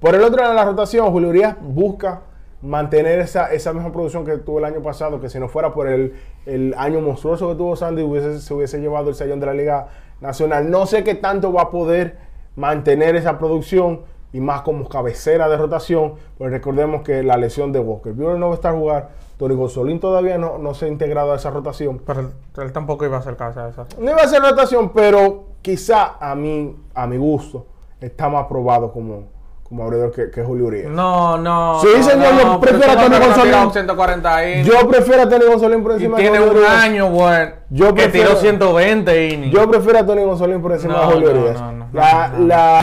[0.00, 2.22] Por el otro lado de la rotación, Julio Urias busca
[2.62, 5.88] mantener esa, esa misma producción que tuvo el año pasado, que si no fuera por
[5.88, 6.14] el,
[6.46, 9.88] el año monstruoso que tuvo Sandy, hubiese, se hubiese llevado el sellón de la Liga
[10.20, 10.70] Nacional.
[10.70, 12.16] No sé qué tanto va a poder
[12.56, 17.80] mantener esa producción y más como cabecera de rotación, pues recordemos que la lesión de
[17.80, 18.12] Walker.
[18.12, 21.32] Buehler no va a estar a jugar, Tony Gonzolín todavía no, no se ha integrado
[21.32, 22.00] a esa rotación.
[22.04, 23.86] Pero él, él tampoco iba a ser cabeza de esa.
[23.98, 27.66] No iba a ser rotación, pero quizá a mí, a mi gusto,
[28.00, 29.24] está más probado como,
[29.68, 30.90] como abridor que, que Julio Urias.
[30.90, 31.78] No, no.
[31.82, 33.52] Sí, no, señor, no, yo prefiero a Tony hombre no ha González.
[33.52, 34.66] tirado 140 innings.
[34.66, 36.72] Yo prefiero a Tony Gonzolín por encima tiene de Julio un Urias.
[36.82, 37.50] año, bueno.
[37.68, 39.52] Yo que prefiero- tiró 120 innings.
[39.54, 41.62] Yo prefiero a Tony Gonzolín por encima No, de Julio Urias.
[41.92, 42.80] la, la-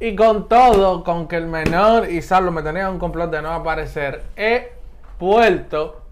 [0.00, 4.22] Y con todo, con que el menor y me tenían un complot de no aparecer,
[4.36, 4.72] he
[5.26, 6.02] vuelto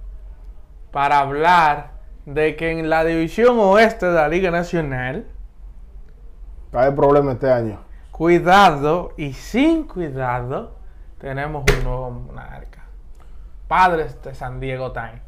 [0.92, 1.90] para hablar
[2.26, 5.26] de que en la división oeste de la Liga Nacional,
[6.72, 7.80] Hay problema este año.
[8.12, 10.76] cuidado y sin cuidado,
[11.18, 12.84] tenemos un nuevo monarca.
[13.66, 15.22] Padres de San Diego Time.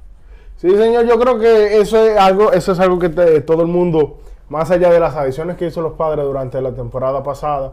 [0.56, 3.68] Sí, señor, yo creo que eso es algo, eso es algo que te- todo el
[3.68, 7.72] mundo, más allá de las adiciones que hizo los padres durante la temporada pasada,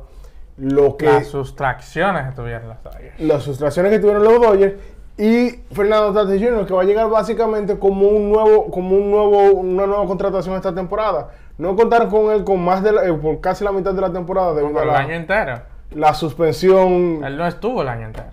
[0.57, 3.19] lo que Las sustracciones que tuvieron las Tigers.
[3.19, 4.73] las sustracciones que tuvieron los Dodgers
[5.21, 6.65] y Fernando Tatis Jr.
[6.65, 10.73] que va a llegar básicamente como un nuevo, como un nuevo, una nueva contratación esta
[10.73, 11.29] temporada.
[11.57, 14.13] No contar con él con más de la- eh, por casi la mitad de la
[14.13, 15.59] temporada debido a el año entero.
[15.93, 18.27] la suspensión, Él no estuvo el año entero.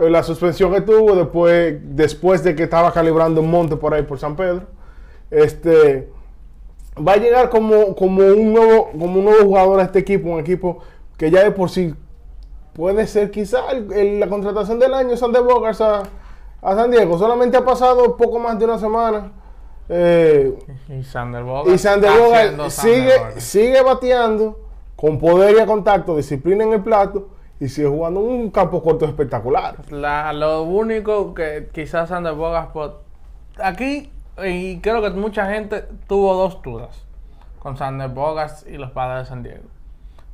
[0.00, 4.02] eh, la suspensión que tuvo después, después de que estaba calibrando un monte por ahí
[4.04, 4.62] por San Pedro.
[5.30, 6.08] Este
[6.96, 10.40] va a llegar como, como un nuevo, como un nuevo jugador a este equipo, un
[10.40, 10.78] equipo
[11.16, 11.94] que ya de por sí
[12.74, 16.02] puede ser quizá el- el- la contratación del año Sander Bogarts a,
[16.62, 17.18] a San Diego.
[17.18, 19.32] Solamente ha pasado poco más de una semana.
[19.88, 20.56] eh,
[20.88, 21.68] Y Sander Bogart.
[21.74, 23.38] y Sander Sander sigue, Bogart.
[23.38, 24.58] sigue bateando
[24.94, 27.28] con poder y a contacto, disciplina en el plato
[27.58, 29.76] y sigue jugando un campo corto espectacular.
[29.90, 32.70] La- lo único que quizás Sander Bogart
[33.58, 34.12] aquí
[34.44, 37.04] y creo que mucha gente tuvo dos dudas
[37.58, 39.64] con Sander Bogart y los padres de San Diego.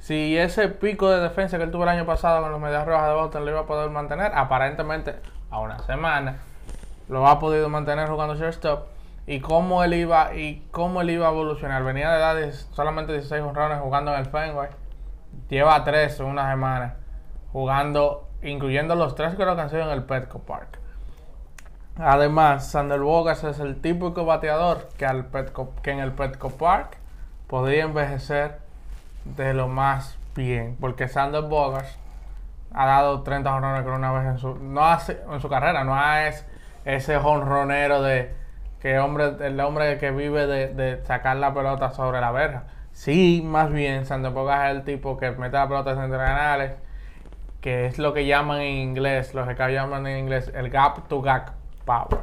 [0.06, 3.09] Si ese pico de defensa que él tuvo el año pasado con los Medias Rojas
[3.09, 5.17] de Boston lo iba a poder mantener, aparentemente
[5.50, 6.37] a una semana
[7.09, 8.87] lo ha podido mantener jugando shortstop
[9.27, 11.83] y cómo él iba y cómo él iba a evolucionar.
[11.83, 14.69] Venía de edad de solamente 16 honrones jugando en el Fenway.
[15.49, 16.99] Lleva tres en una semana
[17.53, 20.78] jugando, incluyendo los tres que lo han sido en el Petco Park.
[21.99, 26.99] Además, Sander Bogas es el típico bateador que, al Petco, que en el Petco Park
[27.49, 28.66] podría envejecer
[29.37, 30.76] de lo más bien.
[30.81, 31.98] Porque Sander Bogas
[32.72, 35.84] ha dado 30 honrones con una vez en su, no hace, en su carrera.
[35.84, 36.44] No es
[36.84, 38.34] ese honronero de
[38.81, 42.64] que hombre, el hombre que vive de, sacar la pelota sobre la verja.
[42.92, 46.72] Sí, más bien, Sander Bogas es el tipo que mete la pelota en canales
[47.66, 51.20] que es lo que llaman en inglés, los que llaman en inglés el gap to
[51.20, 51.50] gap
[51.84, 52.20] power.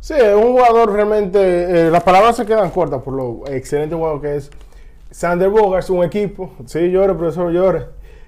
[0.00, 1.38] Sí, es un jugador realmente.
[1.86, 4.50] eh, las palabras se quedan cortas por lo excelente jugador que es.
[5.12, 6.50] Sander Bogarts, un equipo.
[6.66, 7.86] Sí, llore, profesor, llore.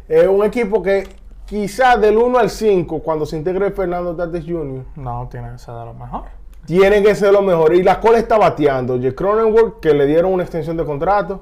[0.09, 1.09] Es un equipo que
[1.47, 5.75] quizás del 1 al 5, cuando se integre Fernando Tatis Jr., No tiene que ser
[5.75, 6.23] de lo mejor.
[6.67, 7.75] tiene que ser lo mejor.
[7.75, 8.97] Y la cola está bateando.
[8.97, 9.15] J.
[9.15, 11.41] Cronenworth, que le dieron una extensión de contrato.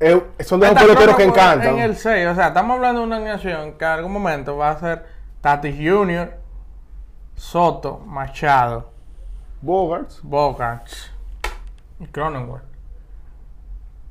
[0.00, 1.74] eh, son de los peloteros que encantan.
[1.74, 4.70] En el 6, o sea, estamos hablando de una alineación que en algún momento va
[4.70, 5.04] a ser
[5.42, 6.32] Tatis Jr.,
[7.36, 8.90] Soto, Machado,
[9.62, 10.20] Bogarts.
[10.22, 11.10] Bogarts
[11.98, 12.64] y Cronenworth.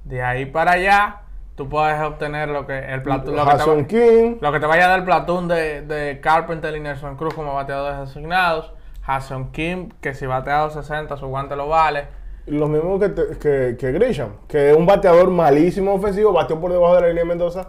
[0.10, 1.22] De ahí para allá,
[1.56, 3.46] tú puedes obtener lo que el platón, lo.
[4.42, 7.54] Lo que te vaya a dar el platón de, de Carpenter y Nelson Cruz como
[7.54, 8.74] bateadores asignados.
[9.06, 12.08] Hassan Kim, que si bateado 60, su guante lo vale.
[12.48, 16.72] Los mismos que, te- que, que Grisham, que es un bateador malísimo ofensivo, bateó por
[16.72, 17.68] debajo de la línea de Mendoza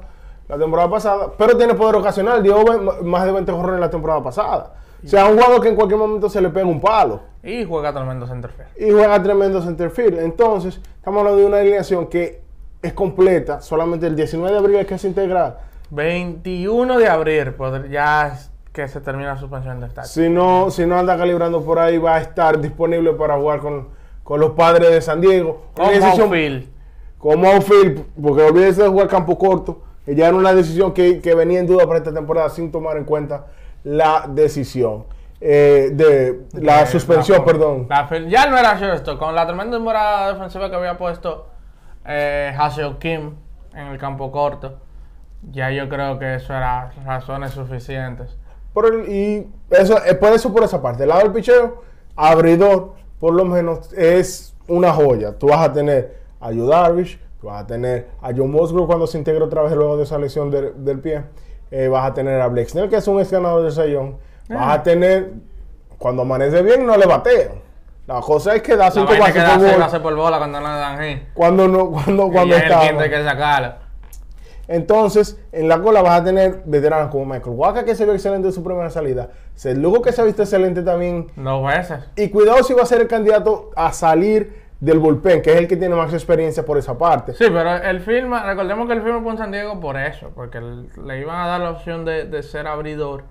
[0.49, 2.65] la temporada pasada, pero tiene poder ocasional, dio
[3.03, 4.73] más de 20 jorrones la temporada pasada.
[5.05, 7.93] O sea, un jugador que en cualquier momento se le pega un palo Y juega
[7.93, 8.69] tremendo centerfield.
[8.79, 10.19] y juega tremendo centerfield.
[10.21, 12.41] Entonces, estamos hablando de una alineación que
[12.83, 15.59] es completa, solamente el 19 de abril es que se integra.
[15.91, 18.39] 21 de abril, podr- ya
[18.73, 20.11] que se termina la suspensión de estatus.
[20.13, 23.89] Si no, si no anda calibrando por ahí, va a estar disponible para jugar con,
[24.23, 25.63] con los padres de San Diego.
[25.75, 26.69] Como outfield.
[27.19, 31.35] como outfield, porque olvídese de jugar campo corto, que ya era una decisión que, que
[31.35, 33.47] venía en duda para esta temporada sin tomar en cuenta
[33.85, 35.05] la decisión
[35.41, 37.87] eh, de la Eh, suspensión, la- perdón.
[37.89, 39.19] la ya no era shortstop.
[39.19, 41.47] Con la tremenda temporada defensiva que había puesto
[42.07, 43.35] eh, Haseo Kim
[43.75, 44.79] en el campo corto,
[45.51, 48.37] ya yo creo que eso era razones suficientes.
[48.75, 51.03] Por el- y eso, eh, por eso por esa parte.
[51.05, 51.83] El lado del picheo,
[52.17, 55.39] abridor, por lo menos es una joya.
[55.39, 59.07] Tú vas a tener a Yu Darvish, tú vas a tener a John Musgrove cuando
[59.07, 61.23] se integra otra vez luego de esa lesión del pie.
[61.71, 64.19] Eh, vas a tener a Blake Snell, que es un ex ganador de Sayón.
[64.49, 65.33] Vas a tener,
[65.99, 67.71] cuando amanece bien, no le batean.
[68.07, 71.01] La cosa es que da cinco bases por bola por bola cuando no le dan
[71.01, 71.23] hit.
[71.33, 73.09] cuando no, cuando, Y cuando está.
[73.09, 73.75] que sacarlo.
[74.67, 78.49] Entonces, en la cola vas a tener veteranos como Michael Waka, que se vio excelente
[78.49, 79.31] en su primera salida.
[79.77, 81.27] Lugo, que se ha visto excelente también.
[81.37, 81.99] Dos veces.
[82.17, 85.69] Y cuidado si va a ser el candidato a salir del bullpen, que es el
[85.69, 87.33] que tiene más experiencia por esa parte.
[87.35, 91.21] Sí, pero él firma, recordemos que él firma con San Diego por eso, porque le
[91.21, 93.25] iban a dar la opción de, de ser abridor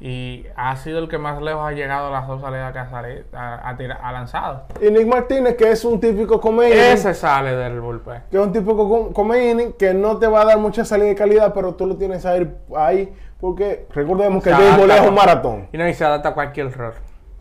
[0.00, 3.68] y ha sido el que más lejos ha llegado a las dos salidas que ha,
[3.68, 4.64] ha tira- ha lanzado.
[4.80, 8.22] Y Nick Martínez, que es un típico come inning, Ese sale del bullpen.
[8.30, 11.08] que es un típico com- come inning, que no te va a dar mucha salida
[11.08, 15.10] de calidad, pero tú lo tienes ahí, ahí porque recordemos que el béisbol adapta es
[15.10, 15.68] un a- maratón.
[15.72, 16.92] Y no, y se adapta a cualquier rol.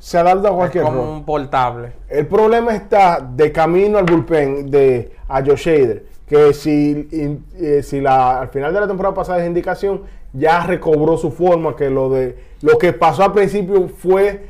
[0.04, 1.08] Se adapta a cualquier como rol.
[1.14, 1.94] un portable.
[2.10, 7.82] El problema está de camino al bullpen de a Joe Shader, que si, in- eh,
[7.84, 10.02] si la, al final de la temporada pasada es indicación,
[10.34, 14.46] ya recobró su forma, que lo de lo que pasó al principio fue,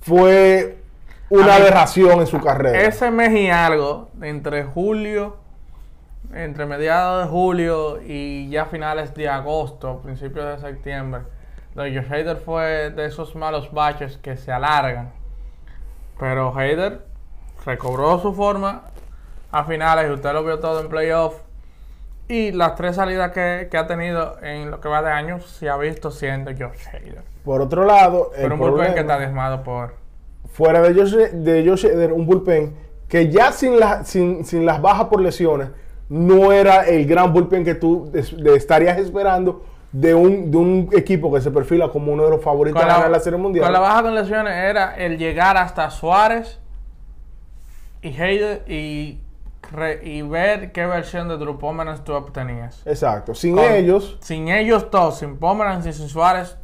[0.00, 0.78] fue
[1.30, 2.80] una A mí- aberración en su carrera.
[2.82, 5.36] Ese mes y algo, entre julio,
[6.34, 11.22] entre mediados de julio y ya finales de agosto, principios de septiembre,
[11.76, 15.12] donde Josh Hader fue de esos malos baches que se alargan.
[16.18, 17.02] Pero Hader
[17.64, 18.82] recobró su forma
[19.52, 21.34] a finales y usted lo vio todo en playoff.
[22.28, 25.68] Y las tres salidas que, que ha tenido en lo que va de año se
[25.68, 27.22] ha visto siendo Josh Hader.
[27.44, 29.94] Por otro lado, el Pero un bullpen que está diezmado por...
[30.50, 32.74] fuera de Josh, de Josh Hader, un bullpen
[33.06, 35.68] que ya sin, la- sin, sin las bajas por lesiones,
[36.08, 39.64] no era el gran bullpen que tú estarías esperando
[40.00, 43.10] de un, de un equipo que se perfila como uno de los favoritos a ganar
[43.10, 43.64] la Serie Mundial.
[43.64, 46.60] con la baja con lesiones era el llegar hasta Suárez
[48.02, 48.08] y
[48.68, 49.20] y,
[50.02, 52.82] y ver qué versión de Drew Pomeranz tú obtenías.
[52.86, 53.34] Exacto.
[53.34, 56.56] Sin Con- ellos, Sin ellos todos, sin Pomeranz y sin Suárez,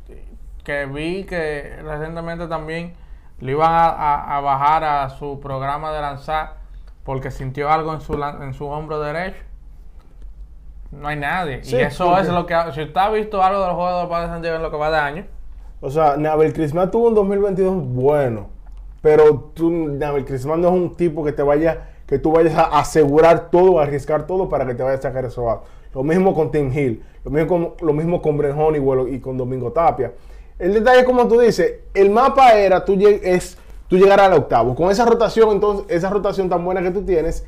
[0.65, 2.93] que vi que recientemente también
[3.41, 6.57] le iban a, a- a bajar a su programa de lanzar
[7.03, 9.43] porque sintió algo en su, en su hombro derecho.
[10.93, 11.65] No hay nadie.
[11.65, 12.55] Sí, y eso porque- es lo que...
[12.75, 14.71] Si usted ha visto algo de los juegos de los Padres de Santiago en lo
[14.71, 15.27] que va de año,
[15.81, 18.51] o sea, Nabel Crisman tuvo un 2022 bueno,
[19.01, 22.79] pero tú, Nabel Crisman no es un tipo que te vaya, que tú vayas a
[22.79, 25.63] asegurar todo, a arriesgar todo para que te vaya a sacar eso out.
[25.93, 29.37] Lo mismo con Tim Hill, lo mismo con, lo mismo con Brent Honeywell y con
[29.37, 30.13] Domingo Tapia.
[30.59, 33.59] El detalle como tú dices, el mapa era tú es
[33.89, 34.75] tú llegar al octavo.
[34.77, 37.45] Con esa rotación, entonces, esa rotación tan buena que tú tienes,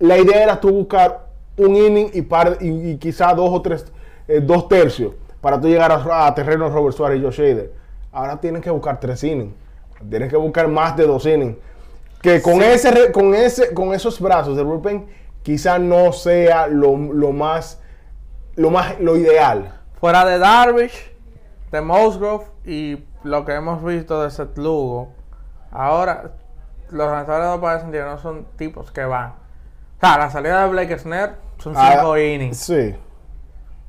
[0.00, 1.25] la idea era tú buscar
[1.58, 3.86] un inning y, par, y, y quizá dos o tres,
[4.28, 7.72] eh, dos tercios para tú llegar a, a terreno Robert Suárez y Josh Hader.
[8.12, 9.54] Ahora tienes que buscar tres innings.
[10.08, 11.56] Tienes que buscar más de dos innings.
[12.20, 15.06] Que con, ese, con, ese, con esos brazos del bullpen
[15.42, 17.80] quizá no sea lo, lo más,
[18.56, 19.80] lo más, lo ideal.
[20.00, 21.12] Fuera de Darvish,
[21.70, 25.12] de Musgrove y lo que hemos visto de Seth Lugo,
[25.70, 26.32] ahora
[26.90, 29.30] los lanzadores de Padres de no son tipos que van.
[29.30, 31.32] O sea, la salida de Blake Snell
[31.74, 32.58] son cinco Ah, innings.
[32.58, 32.94] Sí.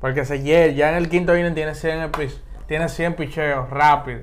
[0.00, 2.34] Porque se ya en el quinto inning tiene 100, epi-
[2.66, 4.22] tiene 100 picheos rápido.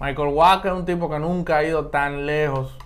[0.00, 2.76] Michael Walker es un tipo que nunca ha ido tan lejos.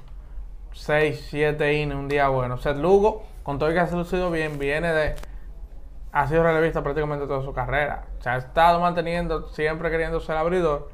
[0.73, 2.57] 6, 7 innings, un día bueno.
[2.59, 5.15] Seth Lugo, con todo el que ha lucido bien, viene de.
[6.13, 8.05] Ha sido relevista prácticamente toda su carrera.
[8.21, 10.91] Se ha estado manteniendo, siempre queriendo ser abridor.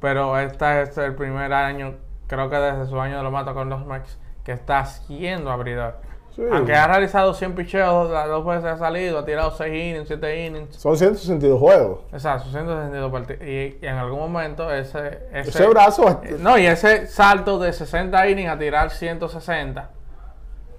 [0.00, 1.94] Pero este es el primer año,
[2.28, 6.00] creo que desde su año de lo mata con los Max, que está siendo abridor.
[6.38, 6.44] Sí.
[6.52, 10.46] Aunque ha realizado 100 picheos, las dos veces ha salido, ha tirado 6 innings, 7
[10.46, 10.76] innings.
[10.76, 11.98] Son 162 juegos.
[12.12, 13.42] Exacto, 162 partidos.
[13.42, 16.20] Y, y en algún momento ese, ese, Ese brazo.
[16.22, 19.90] eh, No, y ese salto de 60 innings a tirar 160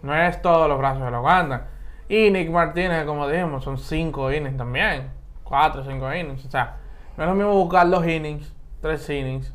[0.01, 1.65] no es todos los brazos que lo aguantan.
[2.07, 5.11] Y Nick Martínez, como dijimos, son 5 innings también.
[5.43, 6.45] 4 o 5 innings.
[6.45, 6.77] O sea,
[7.17, 9.53] no es lo mismo buscar 2 innings, 3 innings,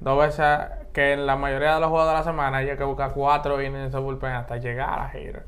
[0.00, 0.56] dos veces
[0.94, 3.80] que en la mayoría de los juegos de la semana hay que buscar 4 innings
[3.82, 5.42] de ese bullpen hasta llegar a Hater.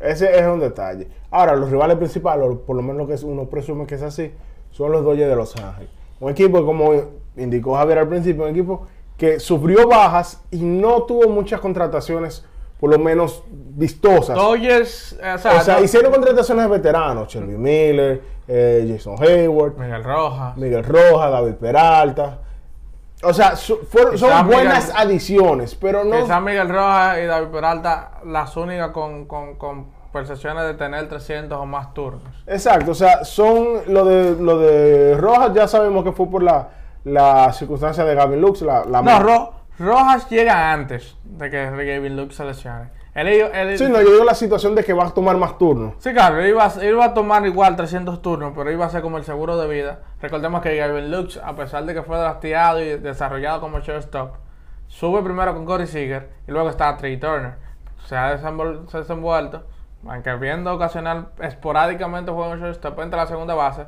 [0.00, 1.06] Ese es un detalle.
[1.30, 4.32] Ahora, los rivales principales, o por lo menos lo que uno presume que es así,
[4.72, 5.90] son los Dodgers de Los Ángeles.
[6.18, 6.90] Un equipo, como
[7.36, 8.86] indicó Javier al principio, un equipo
[9.16, 12.44] que sufrió bajas y no tuvo muchas contrataciones,
[12.80, 14.36] por lo menos vistosas.
[14.36, 19.76] Dodgers, o sea, o sea, no- hicieron contrataciones de veteranos, Shelby Miller, eh, Jason Hayward,
[19.76, 20.56] Miguel Rojas.
[20.56, 22.38] Miguel Rojas, David Peralta.
[23.24, 26.20] O sea, su- fueron- Quizá son buenas Miguel- adiciones, pero no...
[26.22, 31.56] Quizás Miguel Rojas y David Peralta, las únicas con, con, con percepciones de tener 300
[31.58, 32.22] o más turnos.
[32.46, 36.68] Exacto, o sea, son lo de lo de Rojas ya sabemos que fue por la,
[37.04, 42.16] la circunstancia de Gavin Lux, la, la No, Ro- Rojas llega antes de que Gavin
[42.16, 42.90] Luke se lesione.
[43.14, 45.94] Él, él- Sí, no, yo digo la situación de que va a tomar más turnos.
[45.98, 49.02] Sí, claro, él iba, él iba a tomar igual 300 turnos, pero iba a ser
[49.02, 50.00] como el seguro de vida.
[50.20, 54.36] Recordemos que Gavin Lux, a pesar de que fue drafteado y desarrollado como shortstop,
[54.88, 57.54] sube primero con Corey Seager y luego está Trey Turner.
[58.06, 59.62] Se ha se ha desenvuelto,
[60.08, 63.84] aunque viendo ocasional esporádicamente juego en shortstop, entra a la segunda base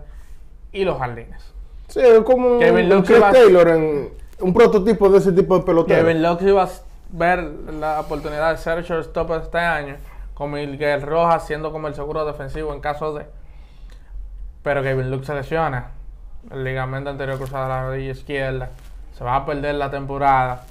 [0.70, 1.54] y los jardines.
[1.88, 5.58] Sí, es como un, Kevin un Lux Chris Taylor, en, un prototipo de ese tipo
[5.58, 6.00] de pelotero.
[6.00, 6.68] Kevin Lux iba a
[7.11, 9.96] ver la oportunidad de ser shortstop este año,
[10.34, 13.26] con Miguel Rojas siendo como el seguro defensivo en caso de.
[14.62, 15.92] Pero Kevin Lux se lesiona.
[16.50, 18.70] El ligamento anterior cruzado de la rodilla izquierda.
[19.16, 20.64] Se va a perder la temporada.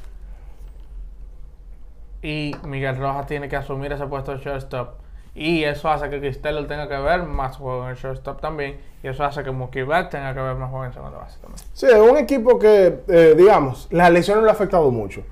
[2.22, 5.04] Y Miguel Rojas tiene que asumir ese puesto de shortstop.
[5.36, 8.80] Y eso hace que Chris Taylor tenga que ver más juego en el shortstop también.
[9.02, 11.66] Y eso hace que Mookie Betts tenga que ver más juego en segunda base también.
[11.74, 15.24] Sí, es un equipo que, eh, digamos, las lesiones le ha afectado mucho.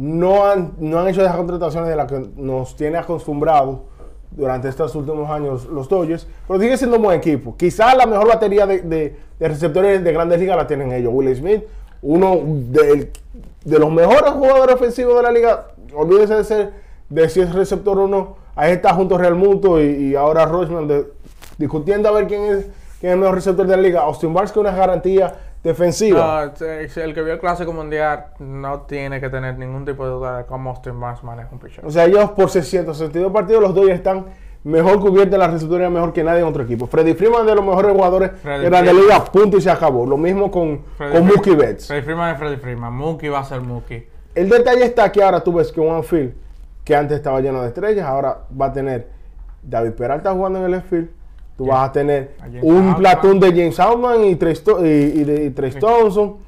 [0.00, 3.80] No han, no han hecho esas contrataciones de las que nos tiene acostumbrados
[4.30, 7.54] durante estos últimos años los Dodgers, pero sigue siendo un buen equipo.
[7.54, 11.12] Quizás la mejor batería de, de- de receptores de grandes ligas la tienen ellos.
[11.14, 11.64] Will Smith,
[12.00, 13.10] uno del-
[13.64, 16.72] de, los mejores jugadores ofensivos de la liga, olvídese de ser
[17.10, 18.36] de si es receptor o no.
[18.56, 21.12] Ahí está junto a Real Muto y, ahora Rochman de-
[21.58, 22.66] discutiendo a ver quién es,
[23.00, 24.00] quién es el mejor receptor de la liga.
[24.00, 26.52] Austin Barnes con una garantía defensiva.
[26.58, 30.38] No, el que vio el Clásico Mundial no tiene que tener ningún tipo de duda
[30.38, 31.84] de cómo Austin Barnes maneja un pitcher.
[31.84, 34.26] O sea, ellos por 662 partidos, los Dodgers están
[34.62, 36.86] mejor cubiertos en la receptoría mejor que nadie en otro equipo.
[36.86, 40.06] Freddy Freeman de los mejores jugadores Freddie de la liga, punto y se acabó.
[40.06, 41.86] Lo mismo con, con Mookie Betts.
[41.86, 42.92] Freddie Freeman es Freddie Freeman.
[42.92, 44.06] Mookie va a ser Mookie.
[44.34, 46.34] El detalle está que ahora tú ves que un field
[46.84, 49.08] que antes estaba lleno de estrellas, ahora va a tener
[49.62, 51.08] David Peralta jugando en el left field.
[51.60, 51.74] Tú Yeah.
[51.74, 52.96] vas a tener A un Outman.
[52.96, 56.38] platón de James Outman y Trey, Sto- y, y de- y Trey Thompson.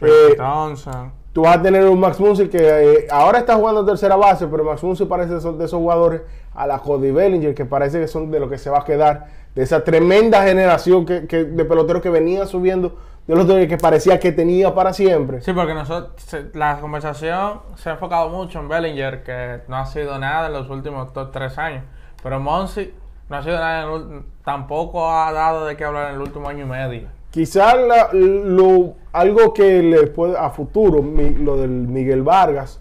[0.00, 1.12] Eh, Thompson.
[1.34, 4.64] Tú vas a tener un Max Muncy que eh, ahora está jugando tercera base, pero
[4.64, 6.22] Max Muncy parece de esos, de esos jugadores
[6.54, 9.26] a la Cody Bellinger, que parece que son de lo que se va a quedar,
[9.54, 14.18] de esa tremenda generación que, que- de peloteros que venía subiendo de los que parecía
[14.18, 15.42] que tenía para siempre.
[15.42, 19.84] Sí, porque nosotros, se- la conversación se ha enfocado mucho en Bellinger, que no ha
[19.84, 21.84] sido nada en los últimos dos, tres años.
[22.22, 22.92] Pero Monsi
[23.28, 26.64] no ha sido nada, el tampoco ha dado de qué hablar en el último año
[26.64, 27.08] y medio.
[27.30, 27.74] Quizás
[28.12, 32.80] lo, algo que le puede a futuro, mi- lo del Miguel Vargas,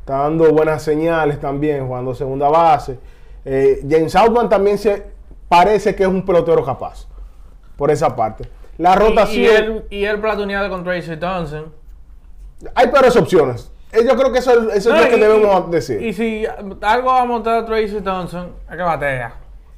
[0.00, 2.98] está dando buenas señales también, jugando segunda base.
[3.44, 5.04] Eh, James Outman también se
[5.48, 7.06] parece que es un pelotero capaz,
[7.76, 8.48] por esa parte.
[8.78, 11.72] La Y, rotación, y él, y él platoneado con Tracy Thompson.
[12.74, 13.70] hay peores opciones.
[13.92, 16.02] Eh, Yo creo que eso, eso No, es lo que y- debemos y- decir.
[16.02, 16.44] Y si
[16.80, 19.34] algo va a montar a Tracy Thompson, es que batea.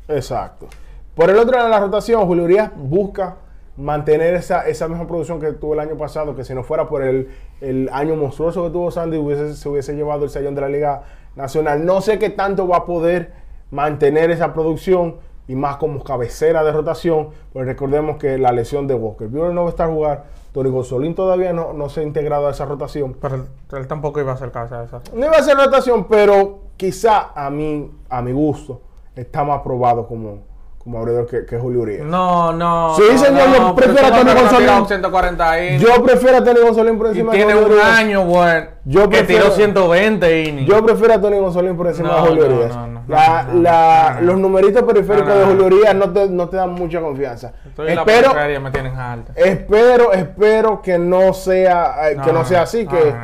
[0.09, 0.67] Exacto.
[1.15, 3.37] Por el otro lado de la rotación, Julio Urias busca
[3.77, 7.03] mantener esa, esa misma producción que tuvo el año pasado, que si no fuera por
[7.03, 10.69] el, el año monstruoso que tuvo Sandy, hubiese, se hubiese llevado el sellón de la
[10.69, 11.03] Liga
[11.35, 11.85] Nacional.
[11.85, 13.33] No sé qué tanto va a poder
[13.71, 15.17] mantener esa producción
[15.49, 19.63] y más como cabecera de rotación, pues recordemos que la lesión de Walker Buehler no
[19.63, 22.65] va a estar a jugar, Tony Gonzolín todavía no, no se ha integrado a esa
[22.65, 23.15] rotación.
[23.21, 25.03] Pero él, él tampoco iba a ser cabeza de esa.
[25.15, 28.81] No iba a ser rotación, pero quizá a mí, a mi gusto,
[29.17, 30.45] está más probado como,
[30.79, 32.05] como abridor que, que Julio Urias.
[32.07, 32.95] No, no.
[32.97, 34.71] Sí, no, señor, yo prefiero a Tony ese hombre no González.
[34.75, 35.83] tiró 140 innings.
[35.83, 37.99] Yo prefiero a Tony Gonzolín por encima tiene de Julio un Urias.
[37.99, 38.67] año, bueno.
[38.85, 40.69] Yo que tiró 120 innings.
[40.69, 42.77] Yo prefiero a Tony Gonzolín por encima No, de Julio Urias.
[43.09, 44.19] La- la-.
[44.21, 45.67] Los numeritos periféricos de Julio.
[45.67, 47.53] Urias no te, no te dan mucha confianza.
[47.67, 49.33] Estoy en la Espero, me tienen alta.
[49.35, 53.15] espero, espero que no sea, eh, que No, sea así, que,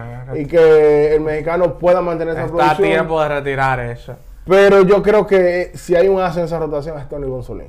[0.40, 2.88] y que el mexicano pueda mantener esa Está producción.
[2.88, 4.14] tiempo de retirar eso.
[4.46, 7.68] Pero yo creo que si hay un as en esa rotación es Tony Gonzolín.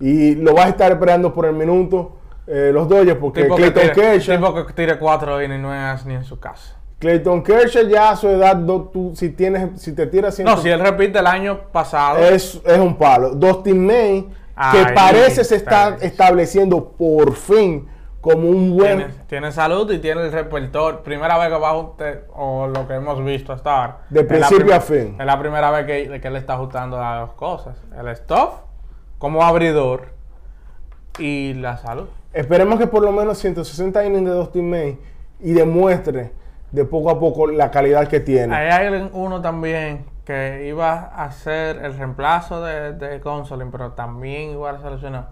[0.00, 2.16] Y lo vas a estar esperando por el minuto
[2.46, 5.92] eh, los Dodgers porque Tipo que, Clayton tire, Kershaw, tipo que tire 4 innings no
[5.94, 6.76] es ni en su casa.
[6.98, 10.68] Clayton Kershaw ya a su edad, do- tú, si tienes, si te tiras No, si
[10.68, 12.18] él repite el año pasado.
[12.18, 13.30] es, es un palo.
[13.30, 15.96] Dustin May, que Ahí parece se está.
[16.00, 17.88] estableciendo por fin
[18.22, 18.98] como un buen...
[18.98, 21.02] Tiene, tiene salud y tiene el repertor.
[21.02, 23.98] Primera vez que va a ajustar, o lo que hemos visto hasta ahora.
[24.08, 25.16] De principio a fin.
[25.18, 27.76] Es la primera vez que, que él está ajustando las dos cosas.
[27.98, 28.50] El stuff
[29.18, 30.14] como abridor
[31.18, 32.06] y la salud.
[32.32, 34.98] Esperemos que por lo menos 160 innings de Dustin May
[35.40, 36.32] y demuestre
[36.70, 38.54] de poco a poco la calidad que tiene.
[38.54, 44.50] Ahí hay uno también que iba a ser el reemplazo de, de Gonsolin, pero también
[44.50, 45.26] igual se lesionó.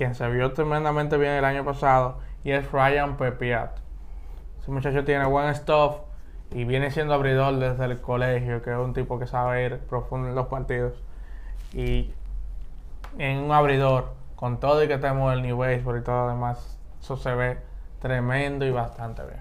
[0.00, 3.76] Quien se vio tremendamente bien el año pasado y es Ryan Pepiat.
[4.58, 5.96] Ese muchacho tiene buen stuff
[6.52, 10.28] y viene siendo abridor desde el colegio, que es un tipo que sabe ir profundo
[10.30, 10.94] en los partidos.
[11.74, 12.14] Y
[13.18, 16.78] en un abridor, con todo y que tenemos el New Baseball y todo lo demás,
[16.98, 17.58] eso se ve
[18.00, 19.40] tremendo y bastante bien.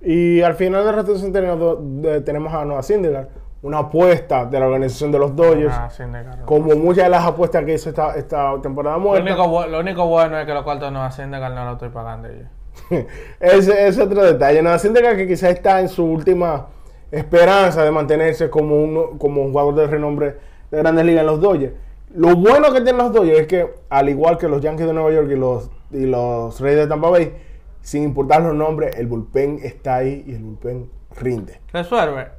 [0.00, 3.30] Y al final del tenemos, de- tenemos a Noah Syndergaard,
[3.62, 6.04] una apuesta de la organización de los Dodgers, Ah, sí,
[6.44, 9.22] como muchas de las apuestas que hizo esta, esta temporada Lo muerta.
[9.32, 11.88] único, bu- lo único bueno es que los cuartos no hacen de no lo estoy
[11.88, 12.44] pagando yo.
[13.40, 14.62] ese es otro detalle.
[14.62, 16.66] Noah Syndergaard que quizás está en su última
[17.10, 20.36] esperanza de mantenerse como, uno, como un jugador de renombre
[20.70, 21.72] de grandes ligas en los Dodgers.
[22.14, 25.10] Lo bueno que tienen los Dodgers es que, al igual que los Yankees de Nueva
[25.12, 27.34] York y los, y los Reyes de Tampa Bay,
[27.80, 31.60] sin importar los nombres, el bullpen está ahí y el bullpen rinde.
[31.72, 32.37] Resuelve.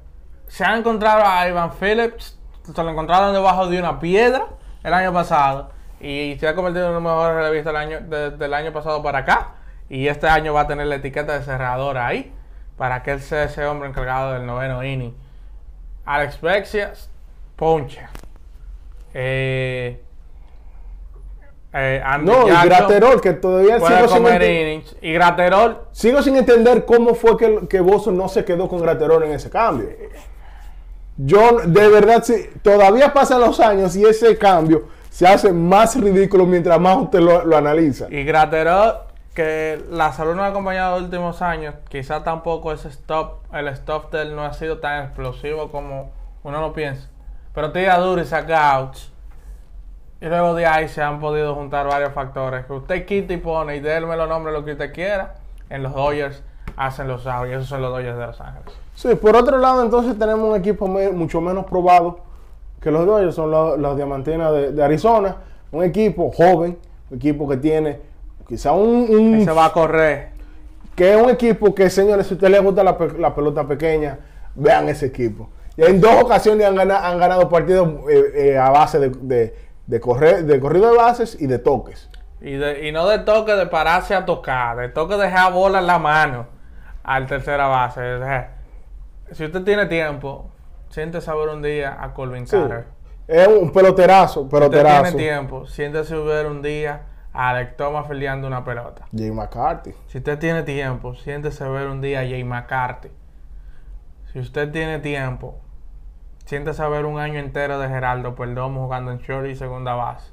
[0.50, 2.38] Se ha encontrado a Ivan Phillips.
[2.75, 4.48] Se lo encontraron debajo de una piedra
[4.84, 5.72] el año pasado.
[6.01, 9.20] Y se ha convertido en el mejor relevista del año, desde el año pasado para
[9.20, 9.53] acá.
[9.89, 12.34] Y este año va a tener la etiqueta de cerrador ahí.
[12.77, 15.15] Para que él sea ese hombre encargado del noveno inning.
[16.06, 17.10] Alex Bexias,
[17.56, 18.01] ponche.
[19.13, 20.01] Eh,
[21.74, 24.96] eh, No, y Graterol, que todavía sigo sin, comer ente- innings.
[25.01, 29.24] Y Graterol sigo sin entender cómo fue que, que Boston no se quedó con Graterol
[29.24, 29.89] en ese cambio.
[31.22, 36.46] Yo, de verdad, sí, todavía pasan los años y ese cambio se hace más ridículo
[36.46, 38.06] mientras más usted lo, analiza.
[38.10, 39.00] Y Graterol,
[39.34, 44.14] que la salud no ha acompañado los últimos años, quizá tampoco ese stop, el stop
[44.14, 46.10] de él no ha sido tan explosivo como
[46.44, 47.10] uno lo piensa.
[47.54, 49.12] Pero tira duro y saca outs.
[50.22, 52.66] Y luego de ahí se han podido juntar varios factores.
[52.66, 55.36] Que usted quita y pone y déme los nombres lo que usted quiera.
[55.70, 56.42] En los Dodgers
[56.78, 58.88] hacen los outs y esos son los Dodgers de Los Ángeles.
[59.00, 62.20] Sí, por otro lado, entonces tenemos un equipo me- mucho menos probado
[62.82, 65.38] que los Dodgers, son los, los Diamantinas de, de Arizona.
[65.72, 66.77] Un equipo joven,
[67.10, 68.01] un equipo que tiene
[68.46, 70.32] quizá un, un- se va a correr.
[70.96, 73.65] que es un equipo que, señores, si a usted les gusta la, pe- la pelota
[73.65, 74.20] pequeña,
[74.56, 75.48] vean ese equipo.
[75.77, 79.56] Y en dos ocasiones han ganado, han ganado partidos eh, eh, a base de, de,
[79.88, 82.10] de correr, de corrido de bases y de toques.
[82.41, 85.79] Y, de- y no de toque de pararse a tocar, de toque de dejar bola
[85.79, 86.48] en la mano
[87.03, 88.01] al tercera base.
[89.32, 90.50] Si usted tiene tiempo,
[90.90, 92.58] siéntese a ver un día a Colvin Sí.
[92.58, 92.88] Carter.
[93.28, 95.02] Es un peloterazo, Si usted peloterazo.
[95.04, 99.06] tiene tiempo, siéntese a ver un día a Alec Thomas filiando una pelota.
[99.15, 99.94] Jay McCarthy.
[100.08, 103.10] Si usted tiene tiempo, siéntese a ver un día a Jay McCarthy.
[104.34, 105.60] Si usted tiene tiempo,
[106.46, 110.32] siéntese a ver un año entero de Geraldo Perdomo jugando en short y segunda base.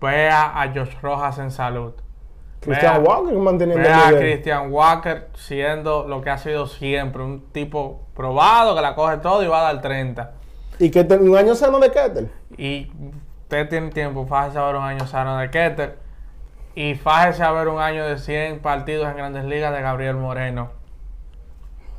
[0.00, 1.94] Vea a Josh Rojas en salud.
[2.60, 4.32] Christian Walker manteniendo Vea a el nivel.
[4.32, 9.42] Christian Walker siendo lo que ha sido siempre, un tipo probado que la coge todo
[9.42, 10.32] y va a dar 30.
[10.78, 12.28] Y que un año sano de Kettle.
[12.56, 12.90] Y
[13.42, 15.98] usted tiene tiempo, fájese a ver un año sano de Keter.
[16.74, 20.70] Y fájese a ver un año de 100 partidos en grandes ligas de Gabriel Moreno.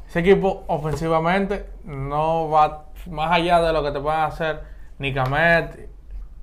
[0.08, 4.62] Ese equipo ofensivamente no va más allá de lo que te pueden hacer
[5.00, 5.90] Nicamet,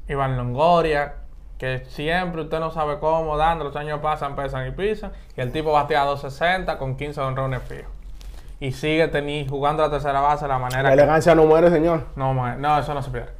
[0.08, 1.14] Iván Longoria,
[1.58, 5.12] que siempre usted no sabe cómo, dando, los años pasan, pesan y pisan.
[5.36, 7.90] Y el tipo batea 260 con 15 honrones fijos.
[8.60, 11.70] Y sigue teni- jugando la tercera base de la manera La que elegancia no muere,
[11.70, 12.06] señor.
[12.16, 13.32] no, no, eso no se pierde.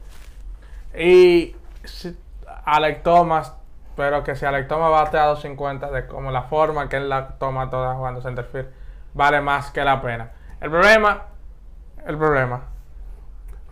[0.96, 2.16] Y si-
[2.64, 3.53] Alec Thomas,
[3.96, 7.29] pero que si Alec Thomas bate a 250, de como la forma que él la
[7.38, 8.68] toma toda jugando centerfield,
[9.12, 10.31] vale más que la pena.
[10.61, 11.22] El problema,
[12.07, 12.62] el problema,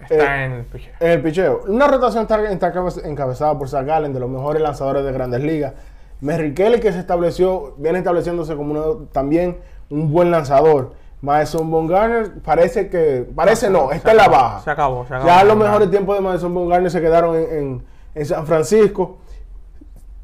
[0.05, 0.93] está Eh, en el picheo.
[1.01, 1.61] En el picheo.
[1.69, 5.43] Una rotación está, está encabe- encabezada por Zach Gallen, de los mejores lanzadores de grandes
[5.43, 5.73] ligas.
[6.21, 9.59] Merrill Kelly, que se estableció, viene estableciéndose como uno- también
[9.91, 10.93] un buen lanzador.
[11.21, 14.61] Madison Bumgarner parece que, parece no, Se está en la baja.
[14.61, 15.27] Se acabó, se acabó.
[15.29, 17.83] Ya los mejores tiempos de Madison Bumgarner se quedaron en, en-
[18.15, 19.19] en San Francisco.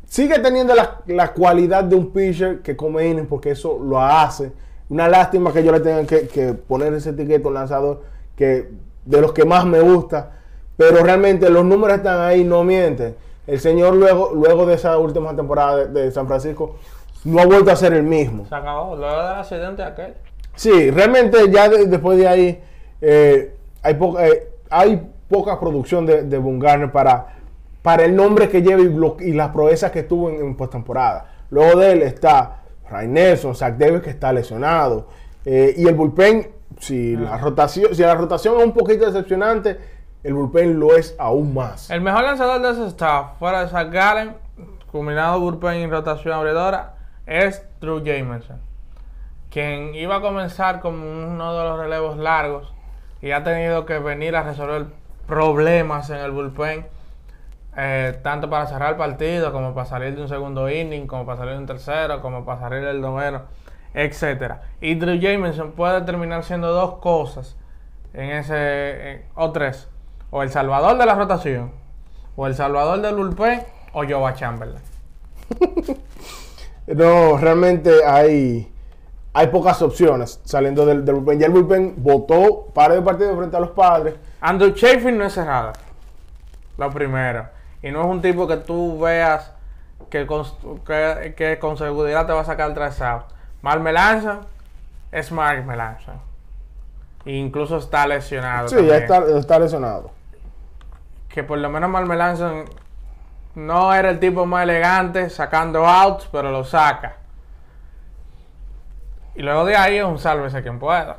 [0.06, 4.52] Sigue teniendo la, la cualidad de un pitcher que come innings porque eso lo hace.
[4.88, 8.02] Una lástima que yo le tenga que, que poner ese un lanzador
[8.34, 8.70] que
[9.04, 10.32] de los que más me gusta.
[10.76, 13.16] Pero realmente los números están ahí, no mienten.
[13.46, 16.76] El señor luego, luego de esa última temporada de, de San Francisco
[17.24, 18.46] no ha vuelto a ser el mismo.
[18.46, 20.14] Se acabó, luego del accidente aquel.
[20.54, 22.61] Sí, realmente ya de- después de ahí
[23.00, 27.37] eh, hay, poca, eh, hay poca producción de, de Bumgarner para,
[27.82, 31.32] para el nombre que lleva y, lo- y las proezas que tuvo en, en postemporada.
[31.50, 35.06] Luego de él está Ray Nelson, Zach Davis que está lesionado.
[35.44, 36.48] eh, y el bullpen,
[36.80, 39.78] si la, rotación, si la rotación es un poquito decepcionante,
[40.22, 41.90] el bullpen lo es aún más.
[41.90, 44.34] El mejor lanzador de ese staff, fuera de Zach Gallen,
[44.90, 46.94] combinado bullpen y rotación abridora,
[47.26, 48.58] es Drew Jameson.
[49.50, 52.72] Quien iba a comenzar como uno de los relevos largos
[53.22, 54.86] y ha tenido que venir a resolver
[55.26, 56.86] problemas en el bullpen,
[57.76, 61.38] eh, tanto para cerrar el partido, como para salir de un segundo inning, como para
[61.38, 63.42] salir de un tercero, como para salir del noveno,
[64.02, 64.62] etcétera.
[64.80, 67.56] Y Drew Jameson puede terminar siendo dos cosas
[68.14, 69.88] en ese, en- o tres,
[70.30, 71.72] o el salvador de la rotación,
[72.37, 74.82] o el salvador del bullpen, o Joe Chamberlain.
[76.87, 78.72] No, realmente hay,
[79.34, 81.38] hay pocas opciones saliendo del, del bullpen.
[81.38, 84.14] Ya el bullpen votó par de partidos frente a los padres.
[84.40, 85.72] Andrew Chafin no es cerrado.
[86.78, 87.46] Lo primero.
[87.82, 89.52] Y no es un tipo que tú veas
[90.08, 90.44] que con,
[90.87, 93.26] que, que con seguridad te va a sacar tres outs.
[93.62, 94.40] Mark Melanza
[95.11, 96.14] es Mark Melanza.
[97.25, 98.68] Incluso está lesionado.
[98.68, 100.11] Sí, ya está, está lesionado.
[101.29, 102.64] Que por lo menos Mark Melanza
[103.55, 107.16] no era el tipo más elegante sacando outs, pero lo saca.
[109.35, 111.18] Y luego de ahí es un sálvese quien pueda.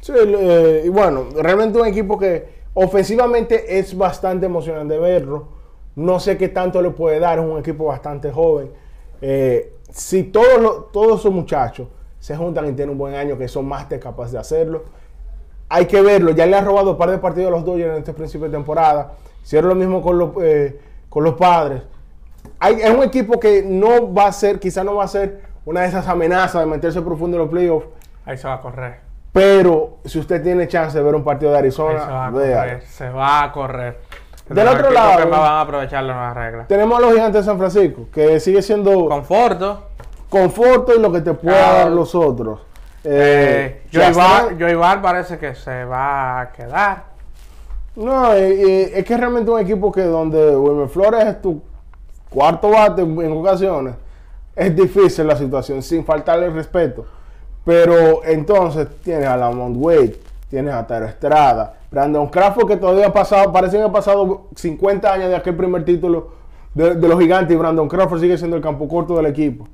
[0.00, 5.48] Sí, eh, y bueno, realmente un equipo que ofensivamente es bastante emocionante verlo.
[5.96, 8.72] No sé qué tanto le puede dar, es un equipo bastante joven.
[9.20, 13.48] Eh, si todos, los- todos esos muchachos se juntan y tienen un buen año, que
[13.48, 14.84] son más capaces de hacerlo,
[15.68, 16.32] hay que verlo.
[16.32, 18.52] Ya le han robado un par de partidos a los Dodgers en este principio de
[18.56, 19.12] temporada.
[19.42, 21.82] Hicieron lo mismo con los, eh, con los padres.
[22.58, 25.82] Hay- es un equipo que no va a ser, quizá no va a ser una
[25.82, 27.86] de esas amenazas de meterse profundo en los playoffs.
[28.24, 29.00] Ahí se va a correr.
[29.32, 32.30] Pero si usted tiene chance de ver un partido de Ahí se va Arizona, a
[32.32, 32.82] correr.
[32.82, 33.98] Se va a correr.
[34.54, 36.68] Del otro lado- que van a aprovechar las nuevas reglas.
[36.68, 39.86] Tenemos a los gigantes de San Francisco, que sigue siendo Conforto.
[40.28, 42.60] conforto y lo que te pueda dar los otros.
[43.04, 47.04] Eh, Eh, Joey Bar- Joey Bar parece que se va a quedar.
[47.96, 51.62] No, eh, eh, es que es realmente un equipo que donde Wilmer Flores es tu
[52.28, 53.94] cuarto bate en ocasiones,
[54.54, 57.04] es difícil la situación, sin faltarle el respeto.
[57.64, 63.12] Pero entonces tienes a Lamont Wade, tienes a Taro Estrada, Brandon Crawford que todavía ha
[63.12, 66.32] pasado, parece que ha pasado 50 años de aquel primer título
[66.74, 69.66] de, de los gigantes y Brandon Crawford sigue siendo el campo corto del equipo.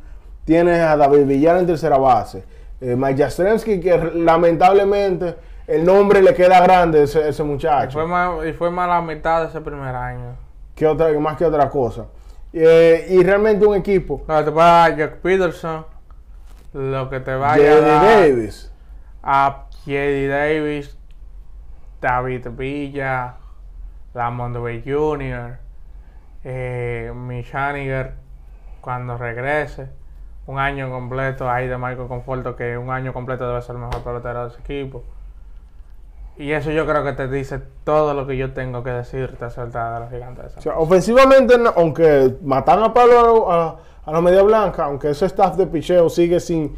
[0.45, 2.45] Tienes a David Villar en tercera base,
[2.81, 5.35] eh, Mike Jastrzemski que lamentablemente
[5.67, 7.99] el nombre le queda grande a ese, ese Y muchacho.
[7.99, 10.37] fue, más, y fue más la mitad de ese primer año.
[10.75, 12.07] que otra, más que otra cosa.
[12.53, 15.85] Eh, y realmente un equipo, Lo que te va a dar Jack Peterson.
[16.73, 18.71] Lo que te vaya a Davis,
[19.23, 20.97] a Davis,
[22.07, 23.35] David Villa,
[24.15, 25.59] Lamont Bay Jr.,
[26.45, 28.15] eh, Mitch Haniger,
[28.81, 29.89] cuando regrese.
[30.47, 34.03] Un año completo ahí de Michael Conforto, que un año completo debe ser el mejor
[34.05, 35.03] pelotero de ese equipo.
[36.37, 39.95] Y eso yo creo que te dice todo lo que yo tengo que decirte acerca
[39.95, 44.43] de los gigantes o sea, ofensivamente, no- aunque matan a Pablo a, a la media
[44.43, 46.77] blanca, aunque ese staff de picheo sigue sin,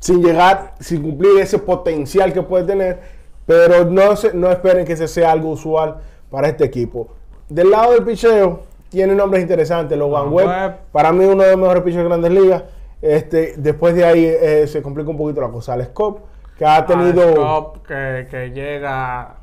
[0.00, 3.17] sin llegar, sin cumplir ese potencial que puede tener,
[3.48, 5.96] pero no, se- no esperen que ese sea algo usual
[6.30, 7.08] para este equipo.
[7.48, 9.96] Del lado del picheo, tiene nombres interesantes.
[9.98, 10.76] Logan Logan Webb, Webb.
[10.92, 12.62] para mí uno de los mejores picheos de grandes ligas.
[13.00, 15.72] Este, después de ahí eh, se complica un poquito la cosa.
[15.72, 16.18] Alex Cobb,
[16.58, 17.22] que ha tenido...
[17.22, 19.36] Alex Cobb, que, que llega,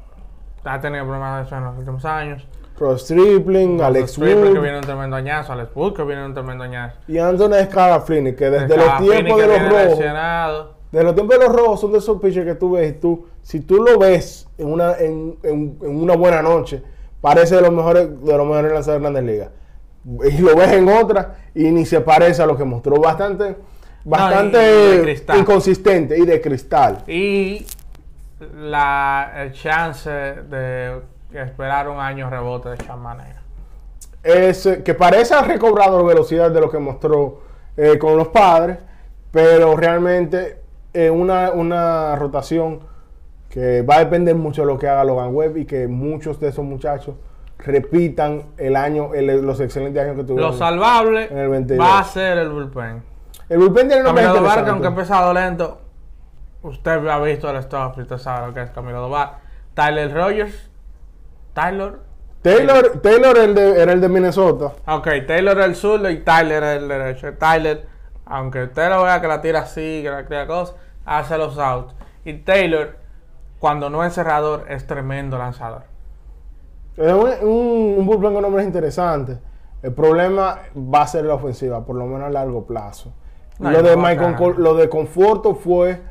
[0.63, 2.47] ha tenido problemas de eso en los últimos años.
[2.77, 6.33] Ross Stripling, Alex Stripling, Wood que viene un tremendo añazo, Alex Wood que viene un
[6.33, 6.97] tremendo añazo.
[7.07, 10.74] y Anthony Scarafini, que desde los tiempos que de los lesionado.
[10.95, 13.25] De los tiempos de los rojos son de esos pitchers que tú ves y tú,
[13.41, 16.81] si tú lo ves en una, en, en- en una buena noche,
[17.21, 19.49] parece de los mejores, de los mejores lanzadores de grandes ligas.
[20.38, 23.55] Y lo ves en otra y ni se parece a lo que mostró bastante,
[24.03, 27.03] bastante y inconsistente y de cristal.
[27.08, 27.65] Y
[28.55, 31.01] la, el chance de
[31.34, 33.41] esperar un año rebote de Sean Manera.
[34.23, 37.41] es eh, que parece ha recobrado velocidad de lo que mostró
[37.77, 38.77] eh, con los padres,
[39.31, 40.62] pero realmente
[40.95, 42.79] eh, una, una rotación
[43.49, 46.47] que va a depender mucho de lo que haga Logan Webb y que muchos de
[46.49, 47.15] esos muchachos
[47.60, 50.51] repitan el año, el- los excelentes años que tuvieron.
[50.51, 51.86] Lo salvable en el 22.
[51.86, 53.01] va a ser el bullpen.
[53.49, 55.77] el bullpen tiene nombres Camilo Dobar, que aunque ha empezado lento,
[56.63, 59.38] usted ha visto el stop y usted sabe lo que es Camilo Dobar.
[59.73, 60.69] Tyler Rogers.
[61.53, 61.93] Tyler.
[62.41, 64.71] Taylor, Taylor el de- era el de Minnesota.
[64.88, 67.34] Ok, Taylor el zurdo y Tyler el derecho.
[67.34, 67.88] Tyler,
[68.25, 71.95] aunque usted lo vea que la tira así, que la tira cosas, hace los outs.
[72.23, 72.97] Y Taylor,
[73.59, 75.83] cuando no es cerrador, es tremendo lanzador.
[76.97, 79.37] Es un, un, un bullpen con nombres interesantes.
[79.81, 83.13] El problema va a ser la ofensiva, por lo menos a largo plazo.
[83.59, 84.35] No, lo, de Michael.
[84.35, 86.01] Col- lo de Conforto fue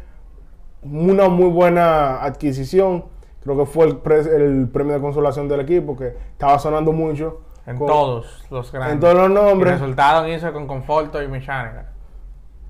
[0.83, 3.07] una muy buena adquisición.
[3.43, 7.41] Creo que fue el, pre- el premio de consolación del equipo, que estaba sonando mucho.
[7.67, 8.95] En con- todos los grandes.
[8.95, 9.73] En todos los Y nombres.
[9.75, 11.91] resultado hizo con Conforto y Michaniga.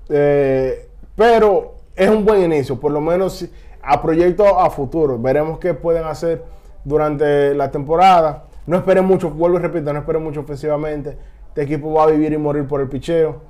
[0.09, 3.45] Eh, pero es un buen inicio, por lo menos
[3.81, 5.17] a proyecto a futuro.
[5.19, 6.43] Veremos qué pueden hacer
[6.83, 8.45] durante la temporada.
[8.67, 11.17] No esperen mucho, vuelvo y repito, no esperen mucho ofensivamente.
[11.49, 13.41] Este equipo va a vivir y morir por el picheo.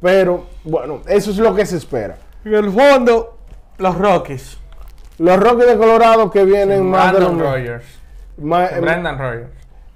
[0.00, 2.16] Pero bueno, eso es lo que se espera.
[2.44, 3.38] En el fondo,
[3.78, 4.58] los Rockies.
[5.18, 7.84] Los Rockies de Colorado que vienen más de, lo, Brandon mi- Rogers.
[8.38, 9.50] más, Brendan Rogers.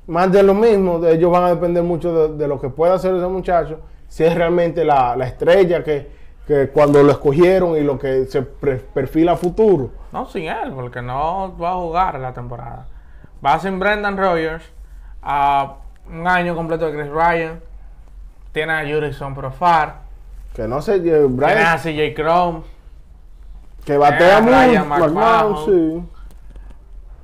[0.07, 1.01] más de lo mismo.
[1.01, 3.81] De ellos van a depender mucho de, de lo que pueda hacer ese muchacho.
[4.09, 6.09] Si es realmente la, la estrella que
[6.47, 9.91] que cuando lo escogieron y lo que se perfila futuro.
[10.13, 12.87] No sin él, porque no va a jugar la temporada.
[13.45, 14.65] Va sin Brendan Rogers
[15.23, 15.77] a
[16.09, 17.61] un año completo de Chris Ryan.
[18.53, 20.07] Tiene a Jurison Profar.
[20.55, 22.63] Que no sé, eh, Tiene a Brian, CJ Chrome.
[23.85, 25.67] que batea mucho.
[25.67, 26.03] Sí.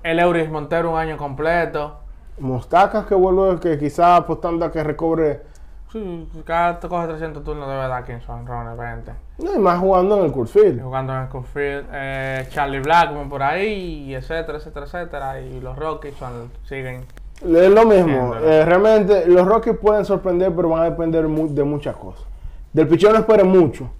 [0.02, 1.98] El Euris Montero un año completo.
[2.38, 5.42] Mostacas que vuelve, que quizás apostando a que recobre,
[5.92, 9.12] Sí, cada coge 300 turnos de verdad Kinson, Ron, 20.
[9.40, 14.14] no, y más jugando en el Course Jugando en Cofield, eh, Charlie Blackmon por ahí,
[14.14, 15.40] etcétera, etcétera, etcétera.
[15.42, 17.04] Y los Rockies son, siguen.
[17.42, 18.34] Es lo mismo.
[18.36, 22.24] Eh, realmente los Rockies pueden sorprender, pero van a depender de muchas cosas.
[22.72, 23.90] Del pichón no esperen mucho.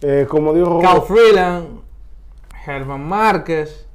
[0.00, 1.82] Eh, como dijo Cal Freeland,
[2.64, 3.86] Germán Márquez.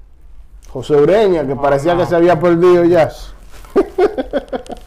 [0.69, 1.99] José Ureña, que parecía no.
[1.99, 3.10] que se había perdido ya.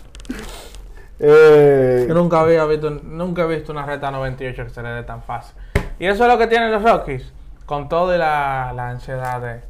[1.19, 5.03] Eh, Yo nunca había visto, nunca he visto una reta 98 que se le dé
[5.03, 5.57] tan fácil.
[5.99, 7.33] Y eso es lo que tienen los Rockies,
[7.65, 9.61] con toda la, la ansiedad de,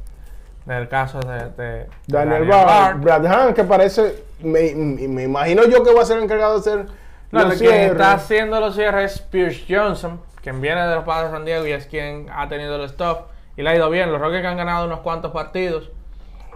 [0.65, 2.97] del caso de, de Daniel Daniel Bard.
[2.99, 6.59] Brad Hahn, que parece, me, me imagino yo que va a ser el encargado de
[6.59, 6.85] hacer
[7.31, 7.91] No, los el quien cierres.
[7.91, 11.65] está haciendo los cierres es Pierce Johnson, quien viene de los Padres de San Diego
[11.65, 14.11] y es quien ha tenido el stop y le ha ido bien.
[14.11, 15.91] Los Rockies que han ganado unos cuantos partidos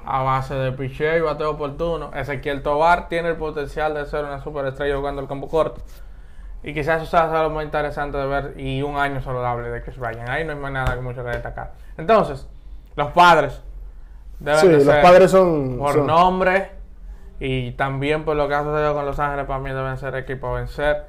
[0.05, 2.11] a base de picheo y bateo oportuno.
[2.13, 5.81] Ezequiel Tobar tiene el potencial de ser una superestrella jugando el campo corto.
[6.63, 9.97] Y quizás eso sea lo más interesante de ver y un año saludable de Chris
[9.97, 10.29] Ryan.
[10.29, 11.71] Ahí no hay más nada que mucho que destacar.
[11.97, 12.47] Entonces,
[12.95, 13.59] los padres
[14.39, 15.77] deben Sí, de los ser padres son...
[15.79, 16.69] por son- nombre
[17.39, 20.47] y también por lo que ha sucedido con Los Ángeles para mí deben ser equipo
[20.49, 21.05] a vencer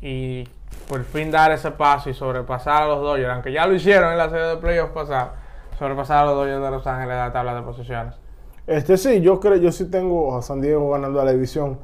[0.00, 0.48] y
[0.88, 4.18] por fin dar ese paso y sobrepasar a los Dodgers, aunque ya lo hicieron en
[4.18, 5.32] la serie de playoffs pasada,
[5.80, 8.14] sobrepasar a los Dodgers de Los Ángeles de la tabla de posiciones.
[8.66, 11.78] Este sí, yo creo, yo sí tengo a San Diego ganando la división.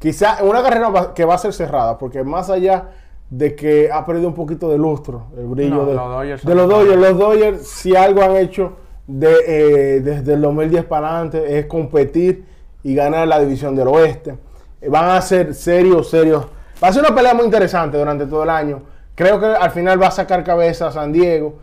[0.00, 2.90] Quizá una carrera que va a ser cerrada, porque más allá
[3.30, 6.54] de que ha perdido un poquito de lustro, el brillo No, de, los Dodgers de
[6.54, 6.68] los.
[6.68, 8.72] Dodgers, los Dodgers si algo han hecho
[9.06, 12.44] de, eh, desde el 2010 para adelante es competir
[12.82, 14.36] y ganar la división del oeste.
[14.80, 16.46] Eh, van a ser serios, serios.
[16.82, 18.82] Va a ser una pelea muy interesante durante todo el año.
[19.14, 21.54] Creo que al final va a sacar cabeza a San Diego,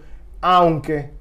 [0.41, 1.11] aunque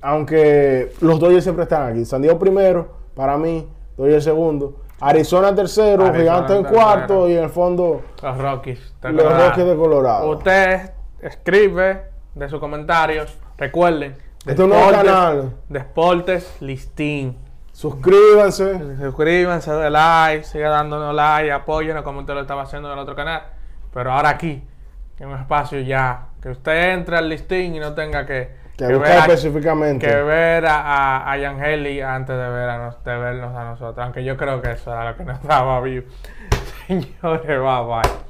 [0.00, 2.04] aunque los Dodgers siempre están aquí.
[2.04, 4.76] San Diego primero, para mí, Dodgers segundo.
[5.00, 8.94] Arizona tercero, Gigantes en cuarto y en el fondo Los Rockies.
[9.00, 9.48] de los Colorado.
[9.48, 10.30] Rockies de Colorado.
[10.30, 10.90] Usted
[11.22, 12.02] escribe
[12.34, 13.38] de sus comentarios.
[13.56, 15.54] Recuerden, de Este nuevo canal.
[15.68, 17.38] Deportes Listín.
[17.72, 18.96] Suscríbanse.
[18.98, 23.16] Suscríbanse, de like, siga dándonos like, apóyenos como usted lo estaba haciendo en el otro
[23.16, 23.42] canal.
[23.94, 24.62] Pero ahora aquí,
[25.18, 28.98] en un espacio ya, que usted entre al listín y no tenga que, Que que
[28.98, 30.06] buscar ver, a, específicamente.
[30.06, 34.04] que ver a, a, a Yangeli antes de, ver a nos- de vernos a nosotros.
[34.04, 36.04] Aunque yo creo que eso era lo que nos daba view.
[36.86, 38.29] Señores, bye bye.